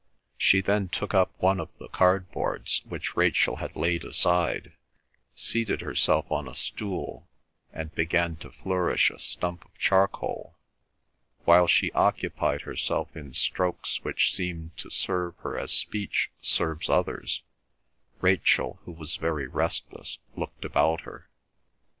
[0.39, 4.73] She then took up one of the cardboards which Rachel had laid aside,
[5.35, 7.29] seated herself on a stool,
[7.71, 10.55] and began to flourish a stump of charcoal.
[11.45, 17.43] While she occupied herself in strokes which seemed to serve her as speech serves others,
[18.21, 21.29] Rachel, who was very restless, looked about her.